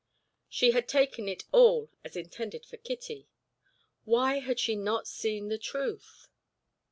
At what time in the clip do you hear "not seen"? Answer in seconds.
4.75-5.47